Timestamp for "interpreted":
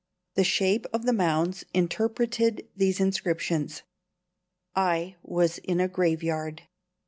1.75-2.67